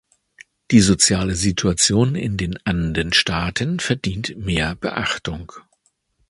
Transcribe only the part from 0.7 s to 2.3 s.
Die soziale Situation